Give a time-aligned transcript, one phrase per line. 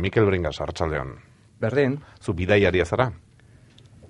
[0.00, 1.16] Mikel Bringas, hartxaldeon.
[1.60, 3.10] Berdin, Zu bidaiaria zara?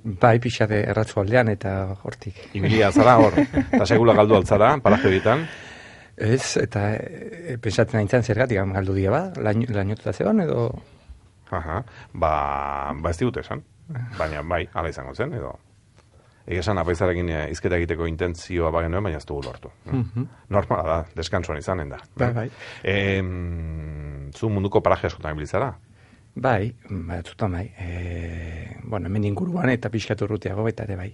[0.03, 1.73] bai pixate erratzu aldean eta
[2.05, 2.39] hortik.
[2.57, 5.45] Ibilia zara hor, eta segula galdu altzara, paraje horietan.
[6.21, 10.71] Ez, eta e, pensatzen aintzan zergatik galdu dia ba, lain, lainotuta zegoen edo...
[11.51, 11.81] Aha,
[12.13, 12.33] ba,
[12.95, 13.65] ba ez digute esan.
[14.19, 15.57] Baina bai, ala izango zen, edo.
[16.51, 19.71] Egia esan, apaizarekin eh, izketa egiteko intentzioa bagenuen, baina ez dugu lortu.
[20.51, 22.01] Normala da, deskansuan izanen da.
[22.19, 22.47] Bai, bai.
[22.83, 25.71] Em, zu munduko paraje askotan ibilizara?
[26.35, 27.65] Bai, batzutan bai.
[27.79, 31.11] E, bueno, hemen inguruan eta pixkatu urrutiago baita ere bai.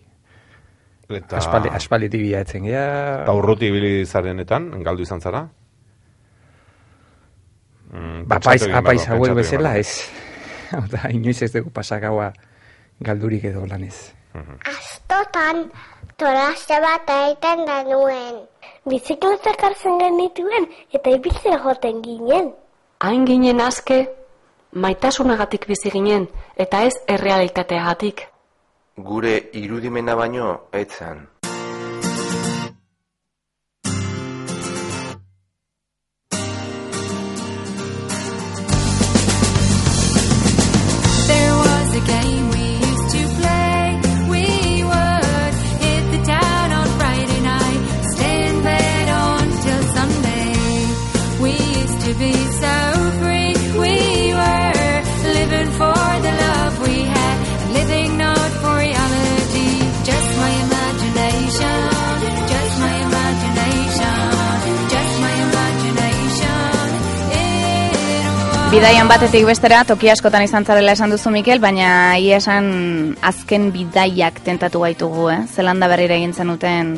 [1.06, 2.88] Eta, Aspaldi, aspalditik bilatzen gea...
[3.23, 5.45] eta urruti ibili zarenetan, galdu izan zara?
[7.92, 10.00] Mm, Ba, apaiz, apaiz hauek bezala ez.
[10.73, 12.32] Hau da, inoiz ez dugu pasagaua
[13.04, 14.16] galdurik edo lanez.
[14.70, 15.70] Astotan,
[16.16, 18.38] tolaste bat egiten da nuen.
[18.86, 22.52] Bizikletak hartzen genituen eta ibiltzera joten ginen.
[23.00, 23.98] Hain ginen azke,
[24.72, 28.26] maitasunagatik bizi ginen, eta ez errealitateagatik.
[28.96, 31.26] Gure irudimena baino etzan.
[68.77, 72.66] Bidaian batetik bestera, toki askotan izan zarela esan duzu Mikel, baina ia esan
[73.25, 75.38] azken bidaiak tentatu gaitugu, eh?
[75.49, 76.91] Zelanda berrira egin zenuten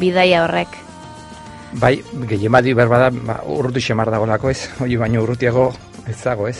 [0.00, 0.78] bidaia horrek.
[1.82, 1.90] Bai,
[2.30, 5.66] gehien badi berbada, ba, urruti xemar dagolako ez, hori baino urrutiago
[6.08, 6.56] ez dago ez.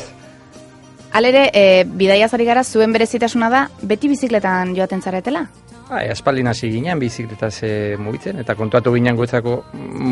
[1.16, 5.47] Halere, e, bidaia zari gara zuen berezitasuna da, beti bizikletan joaten zaretela?
[5.88, 9.56] Bai, aspaldin hasi ginen bizikletaz e, mugitzen, eta kontuatu ginen guetzako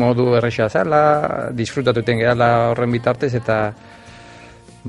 [0.01, 1.05] modu erresa zala,
[1.53, 3.61] disfrutatuten gehala horren bitartez, eta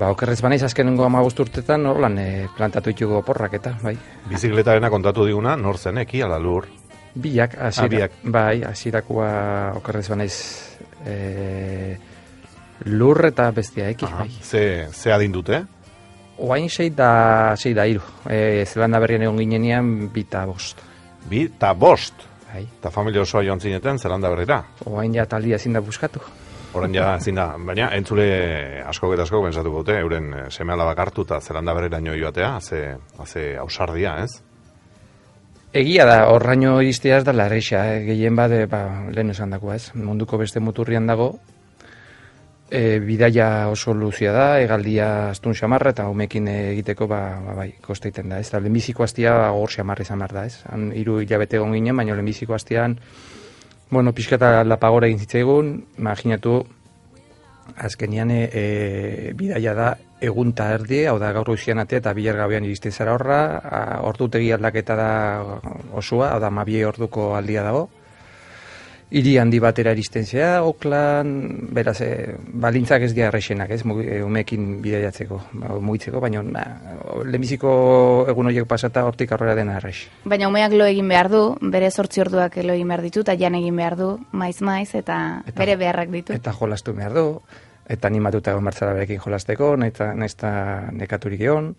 [0.01, 3.97] ba, okerrez banaiz azkenengo ama urtetan horlan e, plantatu ditugu oporrak eta, bai.
[4.31, 6.69] Bizikletarena kontatu diguna, nor zen, eki ala lur.
[7.15, 8.21] Biak, hasira, biak.
[8.25, 9.31] bai, hasirakoa
[9.81, 10.37] okerrez banaiz
[11.05, 11.97] e,
[12.87, 14.41] lur eta bestia eki, Aha, bai.
[14.43, 15.65] ze, ze adin dute?
[16.41, 18.01] Oain sei da, sei da iru.
[18.25, 20.81] E, Zelanda berrien egon ginenean, bita bost.
[21.29, 22.25] Bi eta bost.
[22.51, 22.63] Bai.
[22.65, 24.63] Eta familia osoa joan zineten, zelanda berrira.
[24.89, 26.23] Oain ja taldia ezin da buskatu.
[26.73, 28.27] Orain ja, ezin da, baina entzule
[28.87, 32.97] asko eta asko pensatuko dute, euren eh, seme alabak hartu eta zelanda berrira joatea, ze,
[33.27, 34.43] ze ausardia, ez?
[35.73, 38.05] Egia da, horraino iristea ez da larreixa, eh?
[38.05, 41.39] gehien bade, ba, lehen esan dagoa ez, munduko beste muturrian dago,
[42.71, 48.31] e, bidaia oso luzia da, egaldia astun xamarra eta umekin egiteko, ba, ba bai, kosteiten
[48.31, 52.15] da, ez, da, lehenbiziko hastia hor xamarra izan da, ez, han hiru hilabete ginen, baina
[52.15, 52.99] lehenbiziko hastian,
[53.91, 56.61] bueno, pixkata lapagora egin zitzaigun, imaginatu,
[57.77, 59.91] azkenian e, bidaia da
[60.21, 63.81] egun ta erdi, hau da gaur goizian ate eta bilar gabean iristen zara horra, a,
[64.07, 65.11] ordutegi aldaketa da
[65.97, 67.89] osua, hau da mabie orduko aldia dago.
[69.11, 71.31] Hiri handi batera iristen zea, oklan,
[71.75, 76.63] beraz, e, balintzak ez dira errexenak, ez, mugi- e, umekin bidaiatzeko, ba, mugitzeko, baina ba,
[77.27, 77.73] lehenbiziko
[78.31, 80.05] egun horiek pasata hortik aurrera dena errex.
[80.25, 83.59] Baina umeak lo egin behar du, bere sortzi orduak lo egin behar ditu, eta jan
[83.59, 86.33] egin behar du, maiz-maiz, eta, Eta- bere beharrak ditu.
[86.33, 87.41] Eta jolastu behar du,
[87.89, 91.75] eta animatuta egon berekin jolasteko, eta nesta nekaturik egon.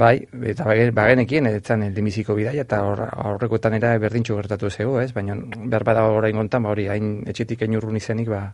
[0.00, 0.14] Bai,
[0.48, 5.10] eta bage- bagenekien, etzan lehenbiziko bidaia, eta hor, aurrekoetan era berdintxu gertatu zego, ez?
[5.12, 8.46] Baina behar bada orain gontan, ba hori, hain etxetik hain urrun izenik, ba,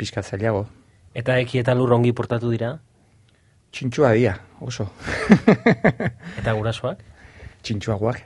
[0.00, 0.64] pixkat zailago.
[1.14, 2.74] Eta eki eta lur ongi portatu dira,
[3.70, 4.34] Txintxua dia,
[4.66, 4.88] oso.
[6.40, 7.04] eta gurasoak.
[7.62, 8.18] Txintxuagoak.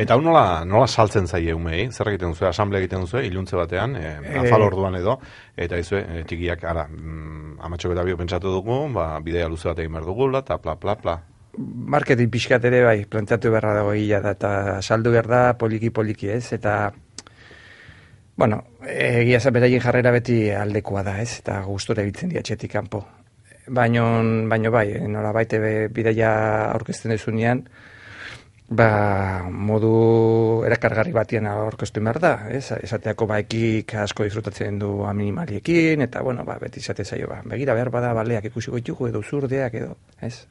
[0.00, 1.90] Eta hau nola, nola saltzen zaie umei?
[1.92, 2.46] Zer egiten duzu?
[2.48, 5.18] Asamblea egiten duzu, iluntze batean, e, afal orduan edo,
[5.52, 9.82] eta izue, e, txikiak, ara, mm, amatxok eta bio pentsatu dugu, ba, bidea luze bat
[9.84, 11.18] egin behar dugula, eta pla, pla, pla.
[11.56, 14.50] Marketing pixkat ere, bai, planteatu beharra dago gila da, eta
[14.82, 16.52] saldu behar da poliki-poliki, ez?
[16.54, 16.92] Eta,
[18.36, 21.40] bueno, egia za beraien jarrera beti aldekoa da, ez?
[21.40, 23.04] Eta gustora ibiltzen dira kanpo.
[23.66, 26.30] Baino, baino bai, nola baite bidaia
[26.70, 27.64] aurkezten dezunean,
[28.68, 32.70] ba, modu erakargarri batean aurkeztu behar da, ez?
[32.78, 37.74] Esateako ba, ekik asko disfrutatzen du animaliekin, eta, bueno, ba, beti izate zaio, ba, begira
[37.74, 40.46] behar bada baleak ikusiko ditugu, edo zurdeak, edo, ez?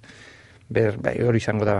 [0.70, 1.78] Ber, bai, hori izango da,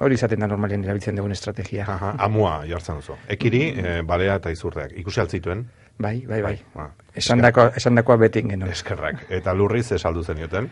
[0.00, 1.84] hori izaten da normalien erabiltzen dugun estrategia.
[1.84, 3.18] Aha, amua jartzen duzu.
[3.34, 4.94] Ekiri, e, balea eta izurdeak.
[5.02, 5.66] Ikusi altzituen?
[6.00, 6.56] Bai, bai, bai.
[6.74, 8.70] Ba, Esan dakoa, esan dakoa beti genuen.
[8.72, 9.26] Eskerrak.
[9.28, 10.70] Eta lurriz esaldu zenioten?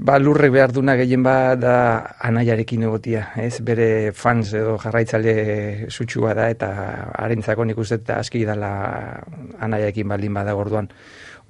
[0.00, 1.72] Ba, lurrek behar duna gehien ba da
[2.24, 3.58] anaiarekin egotia, ez?
[3.60, 6.70] Bere fans edo jarraitzaile sutsua da eta
[7.18, 8.70] harentzako nik uste eta aski dala
[9.58, 10.88] anaiarekin baldin badago orduan.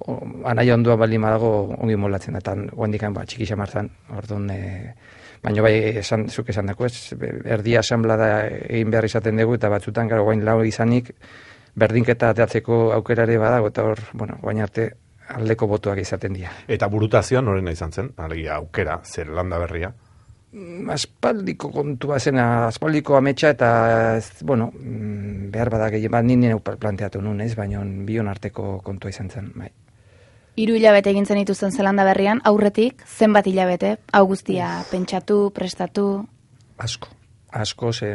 [0.03, 0.17] O,
[0.51, 3.87] anaia ondoan baldin badago ongi molatzen eta guandikan ba, txiki xamartzan,
[4.17, 4.95] orduan, e,
[5.43, 7.13] baina bai, esan, zuk esan dako, ez?
[7.45, 11.13] Erdi asamblea da egin behar izaten dugu, eta batzutan, gara, guain lau izanik,
[11.75, 14.91] berdinketa ateatzeko aukerare badago, eta hor, bueno, guain arte
[15.31, 16.51] aldeko botuak izaten dira.
[16.67, 19.91] Eta burutazioa norena izan zen, alegia aukera, zer landa berria.
[20.51, 23.69] Mm, aspaldiko kontua zena, aspaldiko ametsa eta,
[24.17, 29.13] ez, bueno, mm, behar bada gehien bat ninen planteatu nun, ez, baina bion arteko kontua
[29.13, 29.71] izan zen, bai.
[30.59, 36.25] Hiru hilabete egin zen dituzten Zelanda berrian, aurretik zenbat hilabete, hau guztia pentsatu, prestatu,
[36.81, 37.09] Asko.
[37.51, 38.09] Asko, ze,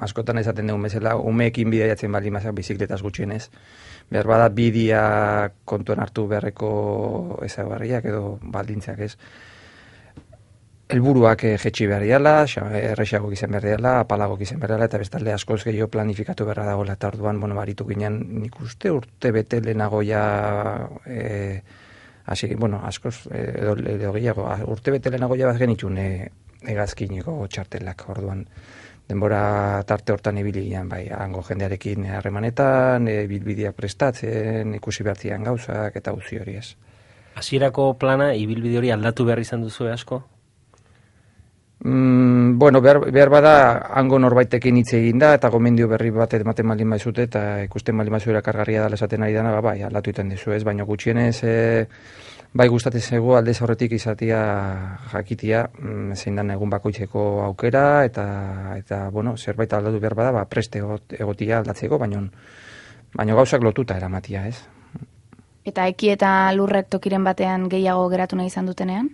[0.00, 3.48] askotan esaten dugun bezala, umeekin bidaiatzen bali mazak bizikletaz gutxienez.
[4.14, 5.00] Behar bada bidia
[5.66, 6.70] kontuan hartu beharreko
[7.44, 9.16] ezagarriak edo baldintzak ez.
[10.90, 14.98] Helburuak eh, jetxi behar diala, xa- errexago izan behar diala, apalago izan behar diala, eta
[14.98, 19.60] bestalde askoz gehiago planifikatu beharra dagoela, eta orduan, bueno, baritu ginen, nik uste urte bete
[19.62, 20.22] lehenago ja,
[21.06, 21.60] e,
[22.26, 26.08] hasi, bueno, askoz, eh, edo, edo gehiago, a- urte bete lehenago ja bat genitxun e,
[26.74, 28.42] egazkineko txartelak, orduan,
[29.08, 36.12] denbora tarte hortan ibili bai, hango jendearekin harremanetan, e, bilbideak prestatzen, ikusi behartzian gauzak, eta
[36.12, 36.74] uzi hori ez.
[37.38, 40.24] Hasierako plana, ibilbide hori aldatu behar izan duzu asko?
[41.82, 43.52] Mm, bueno, behar, behar bada
[43.96, 48.12] hango norbaitekin hitz egin da, eta gomendio berri bat ematen malin baizute, eta ikusten malin
[48.12, 51.54] baizu erakargarria dela esaten ari dana, ba, bai, aldatu iten dizu ez, baina gutxienez, e,
[52.52, 54.40] bai gustatzen zego aldez horretik izatia
[55.12, 58.26] jakitia, mm, zein dan egun bakoitzeko aukera, eta,
[58.76, 62.26] eta bueno, zerbait aldatu behar bada, ba, preste egot- egotia aldatzeko, baina
[63.14, 64.60] baina gauzak lotuta eramatia, ez?
[65.64, 69.10] eta eki eta lurrek tokiren batean gehiago geratu nahi izan dutenean?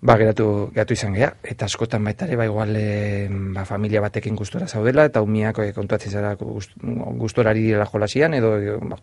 [0.00, 4.36] Ba, geratu, geratu izan gea, eta askotan baita ere, ba, igual, e, ba, familia batekin
[4.38, 6.76] gustora zaudela, eta umiak e, kontuatzen zara gust,
[7.18, 9.00] gustorari direla jolasian, edo, e, ba,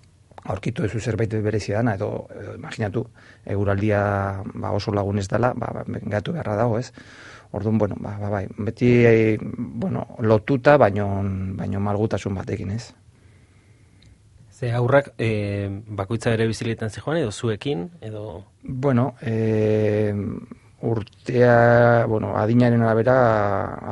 [0.53, 3.03] aurkitu ezu zerbait berezia dana, edo, edo imaginatu,
[3.43, 4.01] eguraldia
[4.53, 6.93] ba, oso lagun ez dela, ba, ba, geratu beharra dago, ez?
[7.51, 11.09] Orduan, bueno, ba, ba, bai, beti, e, bueno, lotuta, baino,
[11.59, 12.93] baino malgutasun batekin, ez?
[14.55, 18.45] Ze aurrak e, bakoitza bere biziletan zijoan edo zuekin, edo...
[18.63, 20.13] Bueno, e,
[20.85, 23.15] urtea, bueno, adinaren arabera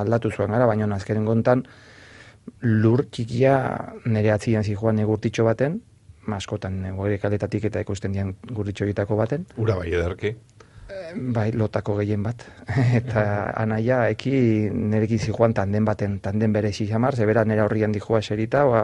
[0.03, 1.65] aldatu zuen gara, baina azkenen gontan
[2.61, 3.55] lur txikia
[4.05, 5.79] nire atzian zijoan egurtitxo baten,
[6.27, 10.35] maskotan gure kaletatik eta ikusten dian gurtitxo egitako baten, Ura bai ederki.
[11.15, 12.43] bai, lotako gehien bat.
[12.99, 13.23] eta
[13.59, 18.83] anaia, eki nirekin zijoan tanden baten, tanden bere xixamar, zebera nire horrian dijoa eserita, ba,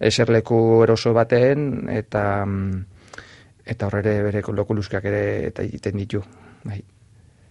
[0.00, 2.84] eserleku eroso baten, eta mm,
[3.66, 6.22] eta horre bere lokuluskak ere eta egiten ditu.
[6.66, 6.82] Bai,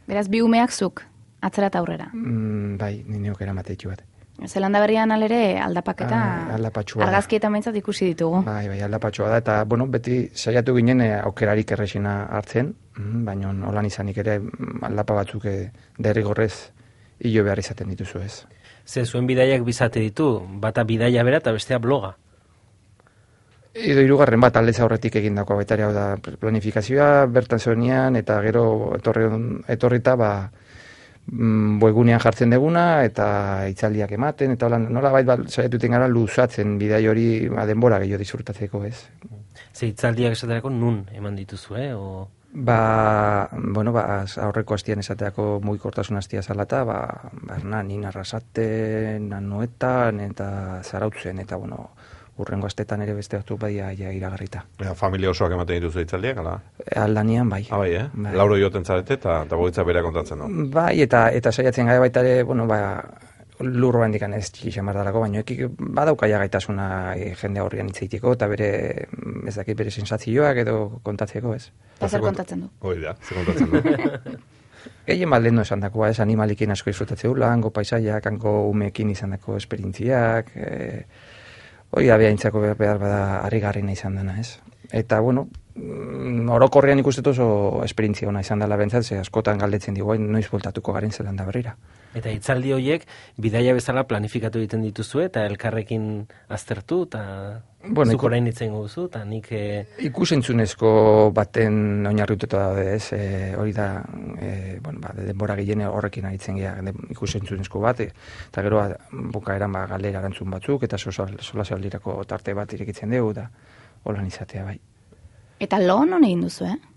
[0.07, 1.03] Beraz, bi umeak zuk,
[1.41, 2.09] atzera eta aurrera.
[2.13, 4.03] mm, bai, nineok eramate ditu bat.
[4.47, 7.07] Zelanda berrian alere aldapaketa Ah, aldapatxua da.
[7.07, 8.41] argazkietan behintzat ikusi ditugu.
[8.43, 13.53] Bai, bai, aldapatxoa da, eta, bueno, beti saiatu ginen eh, aukerarik erresina hartzen, mm, baina
[13.69, 16.71] holan izanik ere mm, aldapa batzuk eh, derrigorrez
[17.19, 18.45] hilo behar izaten dituzu ez.
[18.85, 22.17] Ze zuen bidaiak bizate ditu, bata bidaia bera eta bestea bloga.
[23.75, 28.93] Edo hirugarren bat aldez aurretik egindako baita ere hau da planifikazioa bertan zuenean eta gero
[28.95, 29.25] etorri,
[29.67, 33.27] etorrita ba mm, webgunean jartzen deguna eta
[33.73, 37.99] itzaldiak ematen eta hola nola bait ba, saiatu iten gara luzatzen bidai hori ba, denbora
[37.99, 38.95] gehiago disfrutatzeko ez.
[39.73, 41.91] Ze hitzaldiak esaterako nun eman dituzu, eh?
[41.93, 42.29] O...
[42.55, 46.99] Ba, bueno, ba, aurreko hastian esateako mugikortasun hastia zalata, ba,
[47.41, 51.89] ba, Hernanin, Arrasaten, Anoetan, eta Zarautzen, eta, bueno,
[52.37, 54.65] urrengo astetan ere beste batzuk badia ja iragarrita.
[54.81, 56.57] Ja, familia osoak ematen dituzu hitzaldiak, ala?
[57.05, 57.61] Aldanian, bai.
[57.69, 58.07] Ah, bai, eh?
[58.13, 58.33] Bai.
[58.35, 60.49] Lauro joten zarete eta, eta boitza bera kontatzen du.
[60.73, 62.79] Bai, eta eta saiatzen gara baita ere, bueno, ba,
[63.59, 68.33] lurro handikan ez txiki xamar dalako, baina ekik badaukaia gaitasuna eh, jende horrian hitz egiteko,
[68.35, 68.69] eta bere,
[69.47, 71.69] ez dakit, bere sensazioak edo kontatzeko, ez?
[71.95, 72.71] Eta zer kontatzen du.
[72.81, 74.35] Hoi da, zer kontatzen du.
[75.07, 80.51] Gehien baldendo esan dakoa, ez animalikin asko disfrutatzeu, hango paisaiak, hango umeekin izan dako esperientziak,
[80.55, 81.05] e,
[81.91, 84.59] hori da behaintzako behar, bada harrigarrina izan dena, ez?
[84.91, 87.47] Eta, bueno, mm, orokorrean ikustetu oso
[87.83, 91.75] esperientzia ona izan dela bentsat, ze askotan galdetzen digu, "Ai, noiz voltatuko garen zelanda berrira.
[92.15, 93.03] Eta hitzaldi horiek
[93.41, 97.23] bidaia bezala planifikatu egiten dituzu eta elkarrekin aztertu eta
[97.87, 99.59] Bueno, zuk orain itzen duzu eta nik e,
[100.07, 100.89] Ikusentzunezko
[101.35, 103.11] baten oinarrituta daude, ez?
[103.13, 103.89] E, hori da,
[104.41, 108.09] e, bueno, ba, denbora gehien horrekin aritzen gea, de- ikusentzunezko bat, e,
[108.47, 108.87] eta gero a,
[109.35, 113.49] bukaeran ba, galera erantzun batzuk, eta sola saldirako tarte bat irekitzen dugu, da,
[114.03, 114.79] holan izatea, bai.
[115.59, 116.94] Eta lo non egin duzu, eh?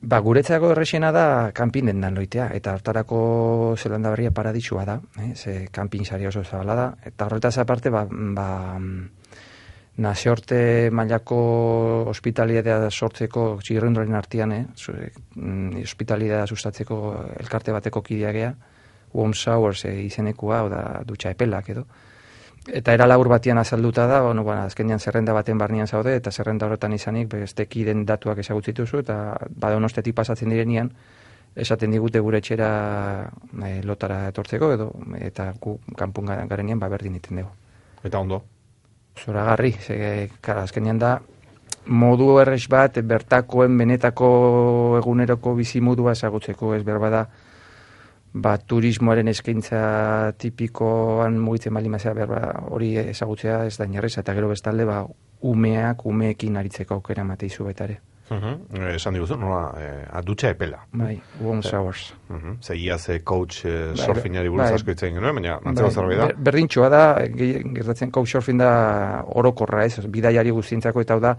[0.00, 3.18] Ba, guretzako errexena da kanpin dendan loitea, eta hortarako
[3.76, 5.34] zelanda berria paradisua da, eh?
[5.36, 8.46] ze kanpin sari oso zabala da, eta horretaz aparte, ba, ba
[10.00, 11.40] nazioarte mailako
[12.08, 14.64] hospitalidadea sortzeko txirrendoren artean, eh?
[14.74, 14.96] Zu-
[15.36, 17.00] mm, hospitalidadea sustatzeko
[17.36, 18.54] elkarte bateko kideagea,
[19.12, 21.84] warm showers eh, izenekua, oda dutxa epelak edo.
[22.68, 26.66] Eta era labur batian azalduta da, bueno, bueno, azkenean zerrenda baten barnean zaude, eta zerrenda
[26.66, 29.16] horretan izanik, beste kiden datuak ezagutzituzu, eta
[29.48, 30.92] badonostetik pasatzen direnean,
[31.56, 32.68] esaten digute gure etxera
[33.64, 37.50] e, lotara etortzeko, edo, eta gu kanpun ga- garenean, ba, berdin iten dugu.
[38.04, 38.42] Eta ondo.
[39.18, 41.16] Zoragarri, ze, kara, azkenean da,
[41.86, 47.24] modu errex bat, bertakoen benetako eguneroko bizimodua ezagutzeko, ez berba da,
[48.32, 54.48] ba, turismoaren eskaintza tipikoan mugitzen bali mazera berba hori ezagutzea ez da inerreza, eta gero
[54.48, 55.04] bestalde, ba,
[55.42, 58.00] umeak, umeekin aritzeko aukera mateizu betare.
[58.30, 58.76] Mhm.
[58.78, 60.84] Eh, Esan diguzu, nola, eh, adutxa epela.
[60.92, 62.12] Bai, warm showers.
[62.28, 62.58] Mhm.
[62.62, 64.74] Ze iaz eh, coach eh, Bai, surfingari buruz bai.
[64.74, 66.26] asko itzen genuen, baina antzeko Bai, zerbait da.
[66.26, 71.36] ber- Berdintxoa da, gertatzen couchsurfing da orokorra ez, bidaiari guztientzako eta da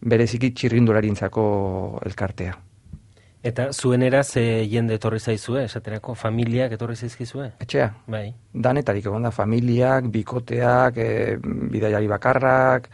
[0.00, 2.56] bereziki txirrindularintzako elkartea.
[3.42, 7.46] Eta zuen eraz e, jende etorri zaizue, esaterako familiak etorri zaizkizue?
[7.64, 8.26] Etxea, Bai.
[8.52, 11.38] danetarik egon da, familiak, bikoteak, e,
[11.72, 12.90] bidaiari bakarrak,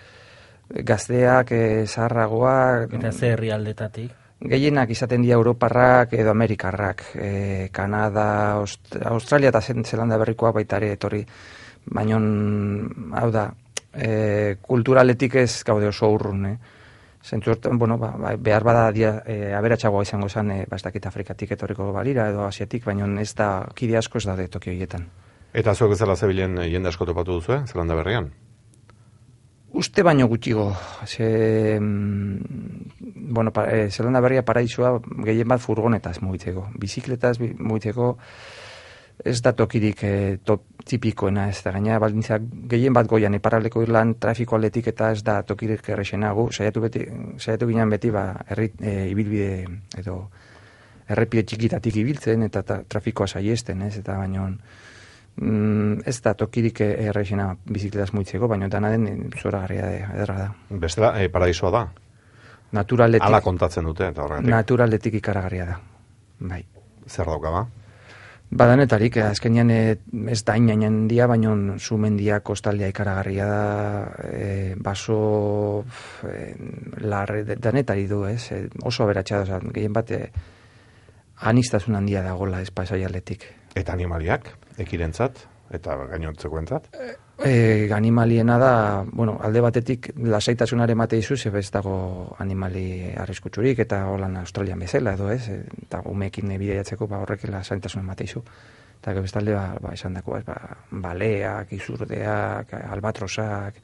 [0.86, 4.14] gazteak, e, zaharragoak, Eta ze herrialdetatik?
[4.40, 10.92] gehienak izaten dira Europarrak edo Amerikarrak, e, Kanada, Aust Australia eta Zelanda berrikoa baita ere
[10.92, 11.24] etorri,
[11.86, 12.20] baina
[13.20, 13.48] hau da,
[13.94, 16.56] e, kulturaletik ez gaude oso urrun, eh?
[17.26, 20.82] Zentzu hortan, bueno, ba, ba, behar bada dia, e, aberatsagoa izango zen, e, ba, ez
[20.84, 25.08] dakit Afrikatik etorriko balira edo Asiatik, baina ez da, kide asko ez daude toki horietan.
[25.56, 27.62] Eta zuek ezela zebilen eh, jende asko topatu duzu, eh?
[27.66, 28.30] Zelanda berrian?
[29.76, 30.68] Uste baino gutxigo,
[31.04, 36.68] ze, mm, bueno, pa, e, Zelanda berria paraisua gehien bat furgonetaz mugitzeko.
[36.78, 38.16] Bizikletaz bi- mugitzeko
[39.26, 44.14] ez da tokirik e, top, tipikoena, ez da gaina baldintzak gehien bat goian iparraldeko irlan
[44.22, 46.48] trafiko aldetik eta ez da tokirik errexena gu.
[46.52, 47.04] Saiatu, beti,
[47.42, 49.50] saiatu ginen beti ba, herri, e, ibilbide
[49.98, 50.18] edo
[51.10, 53.96] errepide txikitatik ibiltzen eta ta, trafikoa saiesten, ez?
[54.00, 60.38] Eta baino mm, ez da tokirik errexena bizikletaz mugitzeko, baina dana den zoragarria da, ederra
[60.44, 60.48] da.
[60.86, 61.86] Bestela, eh, paradisoa da.
[62.76, 64.50] Naturaletik, Hala kontatzen dute, eta horregatik.
[64.50, 65.80] naturaletik ikaragarria da.
[66.40, 66.64] Bai.
[67.06, 67.66] Zer dauka ba?
[68.50, 69.96] Badanetarik, eh, azkenean eh,
[70.30, 75.84] ez da inainen dia, baina sumendia kostaldea ikaragarria da, e, baso
[76.22, 76.54] e,
[77.02, 78.52] larre, danetari du, ez?
[78.54, 80.30] E, oso aberatsa da, gehien bat, e,
[81.50, 83.48] anistazun handia dagola ez pasaialetik.
[83.74, 85.42] Eta animaliak, ekirentzat,
[85.74, 86.88] eta gainontzekoentzat.
[86.94, 94.06] E, animaliena da, bueno, alde batetik lasaitasunaren mate izu, ze ez dago animali arriskutsurik, eta
[94.08, 98.42] holan Australian bezala edo ez, e, eta umeekin bideiatzeko ba, horrek lasaitasun mate izu.
[99.00, 100.56] Eta gero bestalde, ba, ba, esan dako, ba,
[100.90, 103.80] baleak, izurdeak, albatrosak,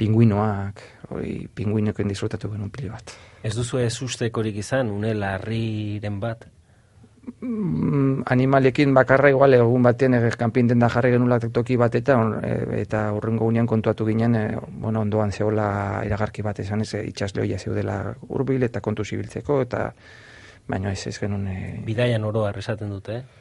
[0.00, 0.80] pinguinoak,
[1.10, 3.14] hori pinguinoken disfrutatu genuen pilo bat.
[3.42, 6.46] Ez duzu ez ustekorik izan, une larriren bat?
[7.40, 12.80] Mm, animaliekin bakarra igual egun batean e, kanpin denda jarri genula toki bat eta e,
[12.80, 17.58] eta urrengo gunean kontuatu ginen e, bueno, ondoan zeola iragarki bat esan ez e, itxasleoia
[17.58, 19.90] zeudela hurbil eta kontu zibiltzeko eta
[20.68, 23.40] baina ez ez genuen e, Bidaian oroa esaten dute, eh?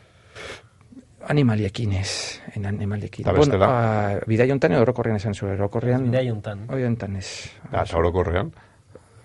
[1.27, 3.27] animaliekin ez en animaliekin.
[3.27, 3.35] Eta?
[3.35, 6.65] Bueno, a, bidai hontan edo orokorrean esan zuen, orokorrean Bidai hontan.
[6.69, 7.27] Hoi hontan ez.
[7.71, 8.51] Ja, eta orokorrean.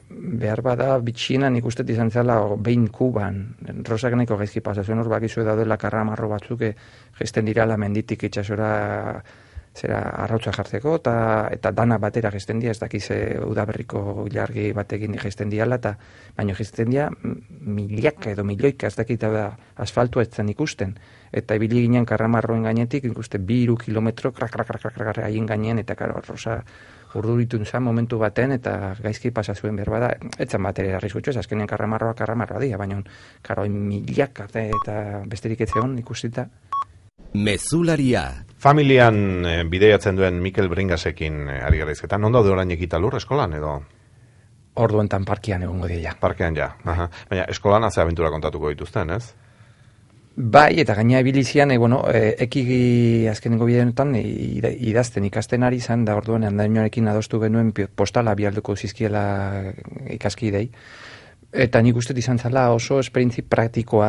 [0.08, 3.56] Behar bada bitxina nik uste izan zela behin kuban.
[3.88, 6.74] Rosak nahiko gaizki pasa zuen hor bakizu daudela karramarro batzuk eh,
[7.18, 9.22] gesten dirala menditik itxasora
[9.74, 11.14] zera arrautza jartzeko eta
[11.52, 15.96] eta dana batera gesten dira ez dakiz e, udaberriko ilargi batekin gesten diala eta
[16.36, 17.34] baino gesten dira mm,
[17.74, 19.48] milaka edo milioika ez dakit da
[19.86, 20.94] asfaltua ez zen ikusten
[21.32, 25.82] eta ibili ginen karramarroen gainetik ikuste bi hiru kilometro krak krak krak krak haien gainean
[25.82, 26.60] eta karo rosa
[27.18, 31.36] urduritun zan momentu baten eta gaizki pasa zuen behar bada, etzan bat ere arriskutxo ez,
[31.42, 33.00] azkenean karramarroa karramarroa dira, baina
[33.42, 36.48] karo, milaka eta besterik ez zeon ikusita.
[37.34, 38.28] Mezularia.
[38.62, 42.22] Familian eh, bideiatzen duen Mikel Bringasekin eh, ari gara izketan.
[42.22, 43.80] Non daude orain ekitalur eskolan edo
[44.74, 46.16] Orduentan parkian egongo dira.
[46.20, 46.72] parkean ja?
[46.84, 47.08] Aha.
[47.30, 49.34] Baina eskolan haze abentura kontatuko dituzten, ez?
[50.36, 54.22] Bai, eta gaina ebilizian, e, bueno, e, ekigi azkenengo bideonetan e,
[54.58, 59.72] ida- idazten ikasten ari izan, da orduan handainoarekin adostu genuen postala bialduko zizkiela
[60.10, 60.70] ikaskidei.
[61.54, 64.08] Eta nik uste izan zala oso esperintzi praktikoa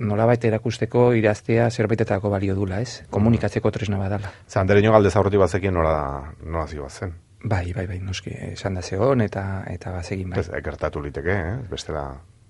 [0.00, 3.02] nolabait erakusteko idaztea zerbaitetako balio dula, ez?
[3.10, 4.32] Komunikatzeko tresna badala.
[4.48, 7.12] Ze andereño galde zaurti bazekien nola, nola zio bazen.
[7.44, 10.40] Bai, bai, bai, noski, esan da zegoen eta eta bazegin bai.
[10.40, 11.58] Ez, gertatu liteke, eh?
[11.70, 12.06] bestela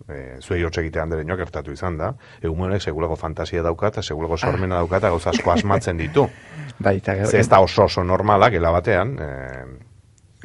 [0.09, 4.37] e, zuei hotz egitean dereñoak gertatu izan da, egun honek segulako fantasia dauka eta segulako
[4.37, 6.29] sormena dauka eta gauza asko asmatzen ditu.
[6.79, 9.31] Bai, eta Ze ez da oso oso normala, gela batean, e,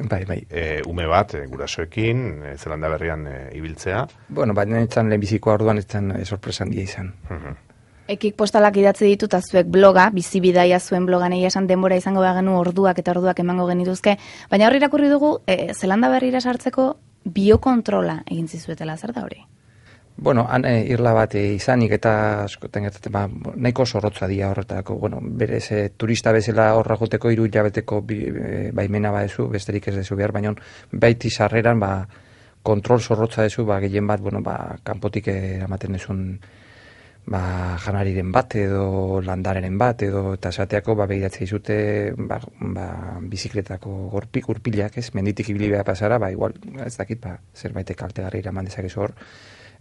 [0.08, 0.38] Bai, bai.
[0.50, 4.06] e, ume bat, e, gurasoekin, e, zelanda berrian e, ibiltzea.
[4.28, 7.12] Bueno, baina etzan lehenbizikoa orduan etzan e, sorpresa handia izan.
[8.08, 12.24] Ekik postalak idatzi ditu eta zuek bloga, bizi bidaia zuen blogan egia esan denbora izango
[12.24, 14.16] bagenu orduak eta orduak emango genituzke,
[14.50, 19.42] baina hor irakurri dugu, e, Zelanda berrira sartzeko biokontrola egin zizuetela, zer da hori?
[20.16, 23.24] Bueno, han e, irla bat e, izanik eta gertatzen, ba,
[23.56, 28.70] nahiko zorrotza dia horretako, bueno, berez e, turista bezala horra joteko hiru hilabeteko bi, e,
[28.76, 30.52] baimena badezu, besterik ez dezu behar, baina
[30.92, 32.06] baiti sarreran, ba,
[32.62, 36.26] kontrol zorrotza dezu, ba, gehien bat, bueno, ba, kanpotik eramaten dezun
[37.26, 41.76] ba, janariren bat edo landareren bat edo eta esateako ba, begiratzea izute
[42.16, 42.40] ba,
[42.74, 42.86] ba,
[43.20, 48.42] bizikletako gorpik urpilak, ez, menditik ibili behar pasara, ba, igual, ez dakit, ba, zerbaitek kaltegarri
[48.42, 49.14] eraman dezakezu hor,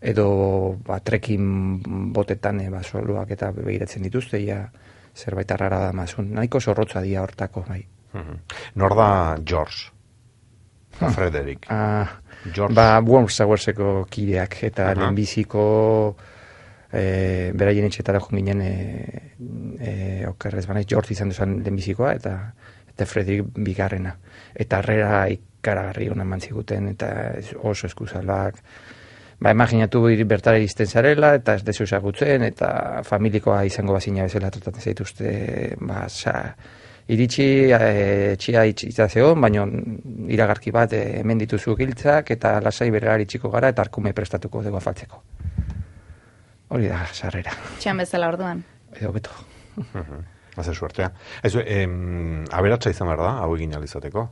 [0.01, 0.27] edo
[0.85, 4.63] ba, trekin botetan e, ba, soluak eta begiratzen dituzte, ja,
[5.15, 6.29] zerbait arrara da mazun.
[6.37, 7.81] Nahiko zorrotza dia hortako, bai.
[8.13, 8.37] Mhm.
[8.75, 9.91] Nor da George?
[10.91, 11.65] Frederick.
[11.69, 12.19] Ah,
[12.53, 12.75] George.
[12.75, 14.99] ba, Worms Sauerseko kideak, eta Aha.
[14.99, 15.63] lehenbiziko
[16.93, 18.73] e, beraien etxetara joan ginen e,
[19.79, 19.93] e,
[20.29, 22.35] okerrez banaiz George izan duzan lehenbizikoa, eta
[22.91, 24.15] eta Frederick bigarrena.
[24.53, 27.11] Eta harrera ikaragarri hona eman ziguten, eta
[27.63, 28.59] oso eskuzalak,
[29.39, 34.91] ba, imaginatu bertara iristen zarela, eta ez dezu ezagutzen, eta familikoa izango bazina bezala tratatzen
[34.91, 35.33] zaituzte,
[35.79, 36.35] ba, sa,
[37.11, 39.65] iritsi, e, txia itxita zegoen, baina
[40.35, 45.23] iragarki bat hemen dituzu giltzak, eta lasai bergara itxiko gara, eta arkume prestatuko dugu afaltzeko.
[46.71, 47.51] Hori da, sarrera.
[47.79, 48.63] Txean bezala orduan.
[48.95, 49.31] Edo beto.
[49.75, 50.21] Mhm.
[50.55, 51.11] Haze suertea.
[51.43, 54.25] Ez, em, aberatsa izan behar da, hau egin alizateko.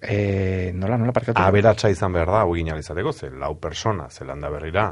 [0.00, 1.40] E, nola, nola parkatu?
[1.40, 4.86] Aberatsa izan behar da, hau egin alizateko, ze lau persona, zelanda berrira,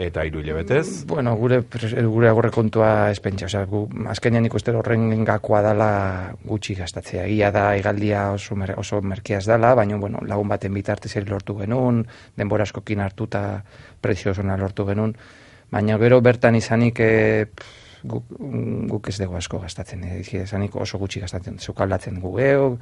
[0.00, 5.60] eta hiru hilabetez, Bueno, gure gure agorre kontua espentsa, osea, gu azkenean ikusten horren gakoa
[5.60, 5.90] dala
[6.44, 7.26] gutxi gastatzea.
[7.26, 11.58] Egia da egaldia oso mer, oso merkeaz dala, baina bueno, lagun baten bitartez ere lortu
[11.58, 13.62] genuen, denbora askokin hartuta
[14.00, 15.14] prezio osona lortu genuen,
[15.70, 17.12] baina gero bertan izanik e,
[18.02, 18.24] guk,
[18.90, 22.80] guk ez dugu asko gastatzen, eh, izanik oso gutxi gastatzen, zukaldatzen gu geok,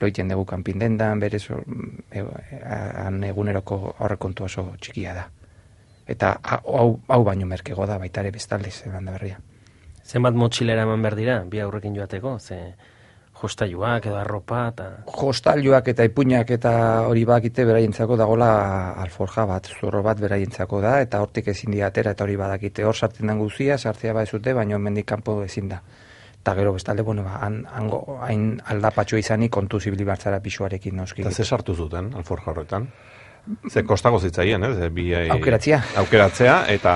[0.00, 1.64] loiten dugu kanpindendan, berez hor,
[2.10, 2.24] e,
[2.62, 5.26] han eguneroko aurrekontu oso txikia da.
[6.10, 9.38] Eta hau, hau baino merkego da baita ere bestalde zelanda berria.
[10.02, 12.74] Zenbat motxilera eman behar dira, bi aurrekin joateko, ze
[13.40, 14.86] jostailuak edo arropa eta...
[15.08, 16.72] Jostailuak eta ipuinak eta
[17.08, 18.50] hori bakite beraientzako dagola
[19.00, 22.84] alforja bat, zurro bat beraientzako da, eta hortik ezin dira atera eta hori badakite.
[22.84, 25.80] Hor sartzen den guzia, sartzea badezute, baina hemendik kanpo ezin da.
[26.40, 31.22] Eta gero bestalde, bueno, ba, han, hango, hain aldapatxo izanik kontu zibili bartzara pisuarekin noski.
[31.22, 32.88] eta ze sartu zuten, alforja horretan.
[33.70, 34.90] Ze kostako zitzaien, ez?
[34.92, 35.80] Bi, eh, Aukeratzea.
[35.96, 36.94] Aukeratzea eta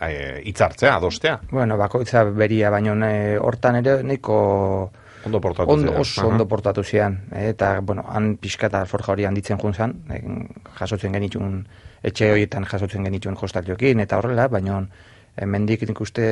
[0.00, 1.38] eh, hitzartzea, adostea.
[1.50, 4.90] Bueno, bakoitza beria, baina eh, hortan ere nahiko
[5.24, 6.00] Ondo portatu ondo, ziren.
[6.00, 6.28] oso Aha.
[6.28, 7.20] ondo portatu zian.
[7.32, 11.62] Eta, bueno, han pixka eta alforja hori handitzen jun zan, en, jasotzen genitun,
[12.02, 14.80] etxe horietan jasotzen genituen jostaliokin, eta horrela, baina
[15.36, 16.26] hemendik nik uste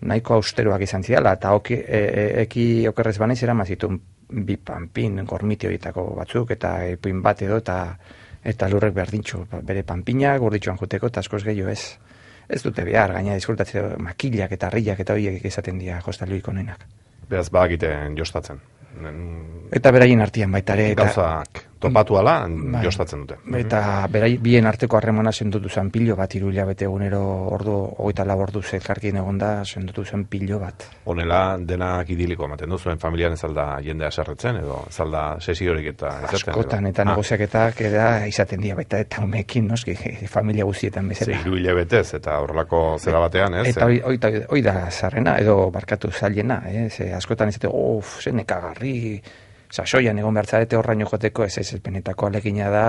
[0.00, 5.24] nahiko austeroak izan ziala, eta oki, e, e, eki okerrez banaiz eraman zituen bi panpin,
[5.26, 7.80] gormiti horietako batzuk, eta ipuin bat edo, eta
[8.44, 11.98] eta lurrek berdintxo, ba, bere panpina, gorditxoan joteko, eta askoz gehiago ez.
[12.48, 16.86] Ez dute behar, gaina disfrutatzea makilak eta harriak eta horiek izaten dira jostalioik onenak.
[17.30, 18.60] Beraz, badakite jostatzen.
[19.70, 20.90] Eta beraien artean baita ere.
[20.96, 22.82] Eta, Gauzak topatu ala, Bai.
[22.84, 23.38] jostatzen dute.
[23.58, 27.20] Eta berai, bien arteko harremana sendotu zen pilo bat, iru hilabete egunero
[27.56, 30.84] ordu, hogeita lau ordu zelkarkin egon da, sendotu zen pilo bat.
[31.06, 35.86] Honela denak idiliko ematen du, zuen familian ez alda jendea serretzen, edo ez alda sesiorik
[35.94, 36.36] eta izaten.
[36.52, 36.90] Askotan edo?
[36.92, 39.94] eta Ah, negoziaketak eda izaten dira baita eta umekin, noski,
[40.28, 41.40] familia guztietan Ze bezala.
[41.40, 43.68] hiru hilabetez eta horrelako zera batean, ez?
[43.74, 46.62] Eta hori da zarrena, edo barkatu zailena?
[46.90, 49.22] Ze askotan ez uf, ze nekagarri,
[49.70, 52.84] sasoian egon behar zarete horraino joteko, ez ez benetako alegina da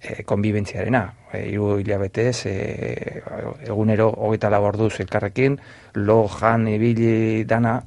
[0.00, 1.02] e, konbibentziarena.
[1.32, 3.22] E, hiru hilabetez, e,
[3.68, 5.58] egunero hogeita lau orduz elkarrekin,
[5.94, 7.78] lo, jan, ibili, dana,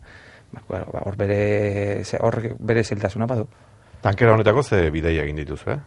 [0.51, 3.49] ba, bueno, ba, hor bere, hor bere zeltasuna badu.
[4.05, 5.79] Tankera honetako ze bidaia egin dituzu, eh?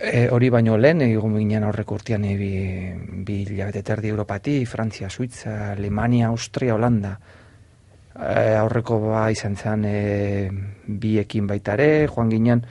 [0.00, 2.52] E, hori baino lehen, egon ginen aurreko urtean e, bi,
[3.26, 7.18] bi hilabete terdi Europati, Frantzia, Suitza, Alemania, Austria, Holanda.
[8.14, 10.50] E, aurreko ba izan zen e,
[10.86, 12.64] biekin baitare, joan ginen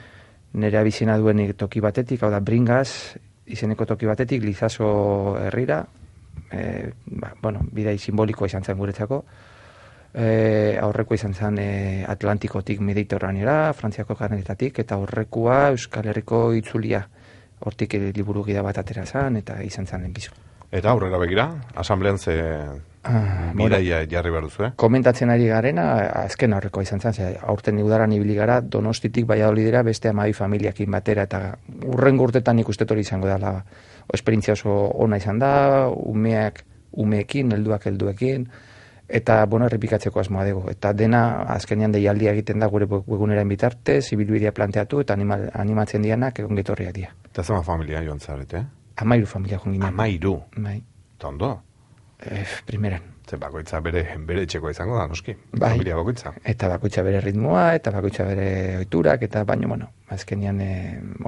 [0.52, 5.84] nire abizena duen toki batetik, hau da Bringaz, izeneko toki batetik, Lizaso herrira,
[6.50, 9.22] e, ba, bueno, bidai simbolikoa izan zen guretzako,
[10.14, 11.70] e, aurreko izan zen e,
[12.08, 17.06] Atlantikotik Mediterraneara, Frantziako garnetatik, eta aurrekoa Euskal Herriko itzulia,
[17.60, 20.32] Hortik eh, liburu gida bat atera zan, eta izan zan lehenbizu.
[20.70, 22.36] Eta aurrera begira, asamblean ze
[23.02, 24.70] Ah, bidaia jarri behar duzu, eh?
[24.76, 25.84] komentatzen ari garena,
[26.20, 31.24] azken aurrekoa izan zen, ze aurten udaran ibili gara, donostitik Valladolidera beste amabi familiakin batera,
[31.24, 31.40] eta
[31.88, 33.54] urrengo urtetan ikuste hori izango dela,
[34.12, 35.52] esperientzia oso ona izan da,
[35.88, 38.46] umeak umeekin, helduak helduekin,
[39.08, 40.66] eta, bueno, errepikatzeko asmoa dugu.
[40.70, 41.22] Eta dena,
[41.56, 46.94] azkenean deialdia egiten da gure webgunera bitartez, ibilbidea planteatu, eta anima, animatzen dianak egon getorriak
[46.94, 47.14] dira.
[47.30, 48.66] Eta zema familia joan zarete, eh?
[49.00, 49.88] Amairu familia joan ginen.
[49.88, 50.36] Amairu.
[50.58, 50.82] Bai,
[51.20, 51.28] Eta
[52.26, 53.02] eh, primeran.
[53.30, 55.36] Ze bakoitza bere, bere etxekoa izango da, noski.
[55.52, 55.76] Bai.
[55.76, 56.32] Familia bakoitza.
[56.52, 58.46] Eta bakoitza bere ritmoa, eta bakoitza bere
[58.80, 60.70] oiturak, eta baino, bueno, azkenean e,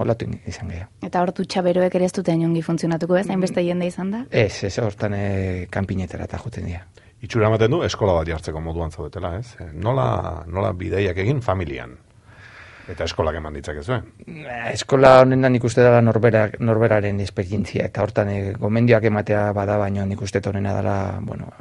[0.02, 0.88] olatu izan geha.
[1.06, 4.24] Eta hor beroek ere ez dute ongi funtzionatuko ez, hainbeste jende izan da.
[4.30, 6.82] Ez, ez, hortan e, kanpinetara eta joten dira.
[7.22, 9.54] Itxura ematen du eskola bat jartzeko moduan zaudetela, ez?
[9.60, 11.94] Eh, Nola, nola bideiak egin familian?
[12.90, 14.42] Eta eskolak eman ditzakezu, eh?
[14.72, 20.04] Eskola honetan nik uste dela norbera, norberaren esperientzia, eta hortan e, gomendioak ematea bada, baino
[20.06, 21.52] nik uste honena dela, bueno,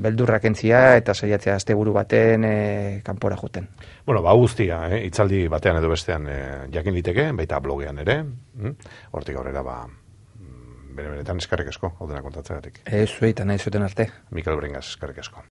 [0.00, 2.56] beldurrak entzia eta saiatzea asteburu baten e,
[3.04, 3.68] kanpora joten.
[4.06, 5.04] Bueno, ba guztia, eh?
[5.06, 8.20] itzaldi batean edo bestean eh, jakin liteke, baita blogean ere,
[8.56, 8.76] hm?
[9.12, 12.82] hortik aurrera ba, mm, bere benetan eskarrik asko, hau dena kontatzeagatik.
[12.86, 14.08] Ez zuei, eta nahi zuten arte.
[14.30, 15.38] Mikel Bringas, eskarrik asko.